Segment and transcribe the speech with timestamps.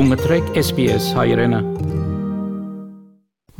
[0.00, 1.58] Դու մտրեք SPS հայրենը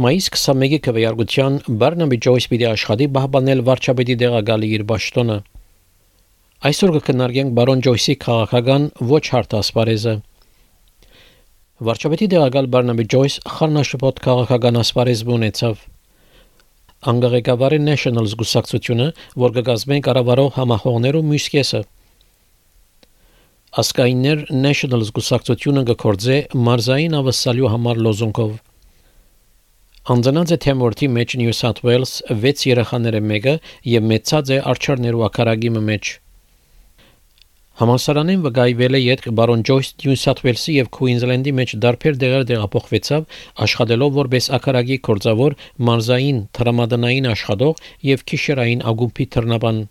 [0.00, 5.36] Մայիս 21-ի քվեարկության Բարնաբի Ջոյս պիտի աշխատի բահբանել վարչապետի դեղագալի իր ճշտոնը։
[6.70, 10.16] Այսօր կքննարկենք բարոն Ջոյսի քաղաքական ոչ հարթ ասպարեզը։
[11.90, 15.86] Վարչապետի դեղագալ Բարնաբի Ջոյս խառնաշփոթ քաղաքական ասպարեզ ունեցավ։
[17.12, 19.12] Անգլիակավարի National զգուսակցությունը,
[19.44, 21.84] որ կգազմեն կառավարող համախոհներու մյուս կեսը։
[23.78, 28.56] Ասկայիններ National զգուսակցությունը կկործե մարզային ավսալյու համար լոզունգով
[30.10, 33.54] Անձնանց է թեմորթի մեջ Նյու Սաթ Ուելս 6 երեխաները մեկը
[33.92, 36.10] եւ մեծած է արչարներու ակարագի մեջ։
[37.84, 43.38] Համալսարանին վկայվել է յետք բարոն Ջոյս Նյու Սաթ Ուելսի եւ Քուինզլենդի մեջ դարբեր դեղեր դեղափոխվեցավ
[43.70, 45.58] աշխատելով որպես ակարագի կորձավոր
[45.90, 49.82] մարզային տրամադանային աշխատող եւ քիշերային ագումբի թռնաբան։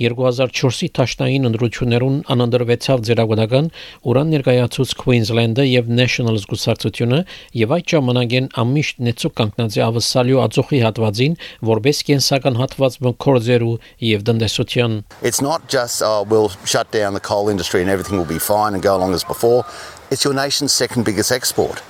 [0.00, 3.70] 2004-ի տաշնային ընդրություններուն անընդրվեցավ ձերագուտական
[4.12, 7.20] ուրան ներկայացուց Queensland-ը եւ National զգուսակցությունը
[7.60, 11.36] եւ այդ ժամանակեն ամիշտ նեցու կանգնած է ավսալյու ածոխի հատվածին
[11.72, 13.74] որբես կենսական հատված մկորձերու
[14.12, 18.28] եւ դնդեսության It's not just oh, we'll shut down the coal industry and everything will
[18.28, 19.64] be fine and go along as before.
[20.10, 21.82] It's your nation's second biggest export.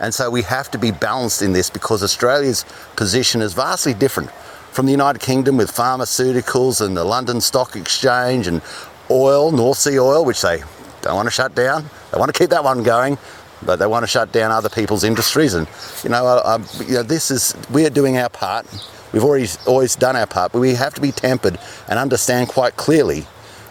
[0.00, 2.64] And so we have to be balanced in this because Australia's
[2.96, 4.30] position is vastly different
[4.72, 8.62] from the United Kingdom with pharmaceuticals and the London Stock Exchange and
[9.10, 10.62] oil, North Sea oil, which they
[11.02, 11.84] don't want to shut down.
[12.12, 13.18] They want to keep that one going,
[13.62, 15.54] but they want to shut down other people's industries.
[15.54, 15.66] And
[16.04, 18.66] you know, I, I, you know, this is we are doing our part.
[19.12, 22.76] We've already always done our part, but we have to be tempered and understand quite
[22.76, 23.26] clearly, you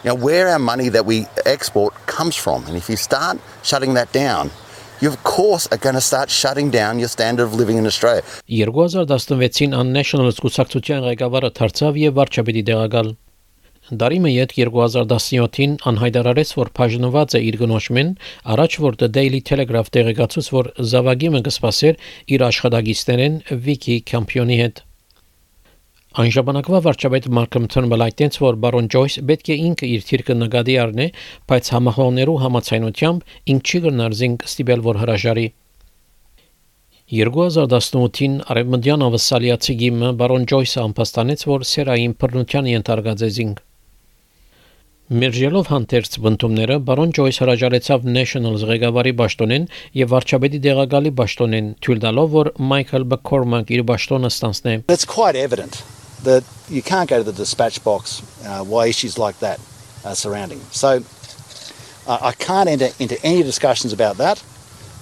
[0.05, 2.65] know, where our money that we export comes from.
[2.65, 4.51] And if you start shutting that down,
[5.01, 8.23] you of course are going to start shutting down your standard of living in Australia.
[8.47, 13.11] 2016-ին National զգուշակցության ղեկավարը դարձավ եւ վարչապետի դեղակալ։
[14.01, 18.11] Դարիմը յետ 2017-ին անհայտարարեց, որ բաժնված է իր գնոշմեն,
[18.53, 21.97] առաջ որ The Daily Telegraph տեղեկացուց, որ Զավագիմը կսպասեր
[22.35, 24.83] իր աշխատագիստերեն Վիկի Կամպիոնի հետ։
[26.19, 30.73] Այն ժամանակվա վարչապետ Մարկոմ Թորնբել այդտենց որ բարոն Ջոյս պետք է ինքը իր թիրքը նկատի
[30.83, 31.05] առնե,
[31.47, 35.45] բայց համախոհներու համացայնությամբ ինք չի գնար զինք ստիպել որ հրաժարի
[37.19, 42.67] 2018-ին արևմտյան ավսալիացի գիմը բարոն Ջոյսը ամփոստանեց, որ սերային բռնության
[43.39, 43.63] զինք
[45.09, 49.69] Մերժելով հանդերձ բնդումները բարոն Ջոյս հրաժարեցավ National ղեկավարի ճշտոնեն
[50.03, 55.81] եւ վարչապետի դեղակալի ճշտոնեն, թույլ տալով որ Մայքլ Բքորմակ իր ճշտոնը ստանցնե։ It's quite evident
[56.24, 59.60] that you can't go to the dispatch box uh, why issues like that
[60.04, 60.60] are surrounding.
[60.70, 61.02] So
[62.06, 64.42] uh, I can't enter into any discussions about that.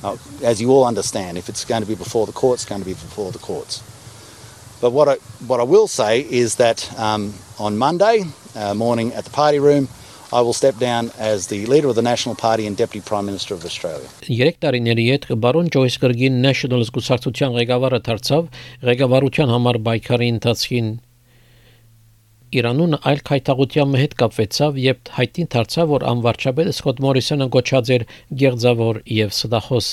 [0.03, 2.81] Uh, as you all understand, if it's going to be before the courts, it's going
[2.81, 3.83] to be before the courts.
[4.81, 5.15] But what I,
[5.47, 8.25] what I will say is that um, on Monday
[8.57, 9.89] uh, morning at the party room,
[10.33, 13.55] I will step down as the leader of the National Party and Deputy Prime Minister
[13.55, 14.09] of Australia.
[14.27, 18.49] Երեք տարիների հետ բարոն Ջոյս Գրգին National զգուշակցության ղեկավարը դարձավ
[18.89, 20.89] ղեկավարության համար բայկարի ընթացքին
[22.48, 28.06] Իրանուն այլ քայթաղության հետ կապվեցավ, երբ հայտին դարձավ, որ անվարչապետը Սկոտ Մորիսոնը գոչած էր
[28.42, 29.90] գեղձավոր եւ սդախոս։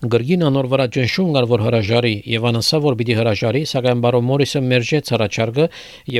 [0.00, 4.62] Գրգին անոր վրա ճնշում կար, որ հրաժարի, եւ անասա, որ պիտի հրաժարի, սակայն բարոն Մորիսը
[4.68, 5.66] մերժեց հրաչարգը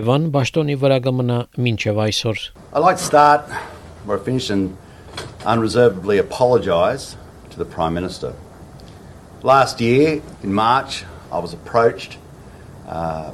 [0.00, 2.42] եւ ան ճշտոնի վրա կմնա մինչեւ այսօր։
[2.72, 3.52] I'd like to start
[4.04, 4.76] where I finished and
[5.44, 7.16] unreservedly apologize
[7.50, 8.32] to the Prime Minister.
[9.42, 12.18] Last year in March, I was approached
[12.88, 13.32] uh,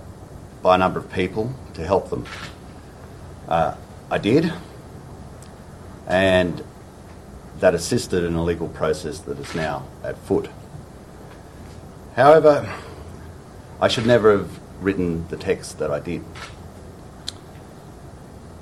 [0.66, 2.26] by a number of people to help them.
[3.46, 3.76] Uh,
[4.10, 4.52] I did,
[6.08, 6.60] and
[7.60, 10.50] that assisted in a legal process that is now at foot.
[12.16, 12.68] However,
[13.80, 16.24] I should never have written the text that I did.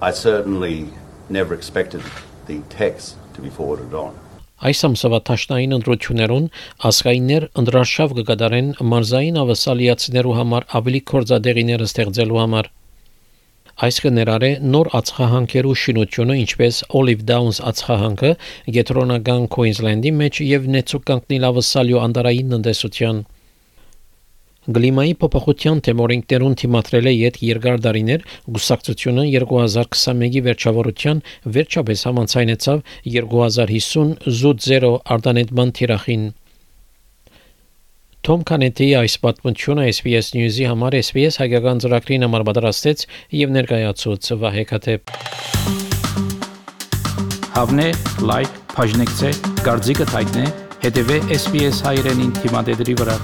[0.03, 0.91] I certainly
[1.31, 2.03] never expected
[2.45, 4.19] the text to be forwarded on.
[4.63, 6.45] Այս ամսվա տաշնային ընդրություններուն
[6.89, 12.71] ասկայիններ ընդրաշավ կգադարեն մարզային ավասալիացիներու համար ավելի կորձադեղիներ ստեղծելու համար։
[13.89, 18.31] Այս կներառե նոր ածխահանքերու շինությունը, ինչպես Olive Downs ածխահանքը,
[18.79, 23.25] գետրոնական Queensland-ի մեջ եւ նեցուկ կանգնիլ ավասալյու անդարային տնտեսության։
[24.65, 28.23] Գլիմայի փոփոխության թեմորինքներուն թիմատրել է յետ երկար դարիներ
[28.57, 31.21] գուսակցությունը 2021-ի վերջավորության
[31.57, 32.81] վերջապես համանցայնեցավ
[33.17, 36.25] 2050 զուտ 0 արտանետման թիրախին
[38.25, 43.05] Թոմ Կանետի այս պատմությունը SBS News-ի համար SBS հայկական ծրագրին համար պատրաստեց
[43.45, 45.13] եւ ներկայացուց Վահե Քաթեփ
[47.59, 47.89] Հավնե
[48.33, 50.47] լայք բաժնեկցե դարձիկը թայտնե
[50.87, 53.19] հետեւե SBS հայրենին թիմադեդի վրա